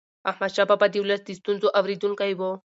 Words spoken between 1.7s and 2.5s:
اورېدونکی و.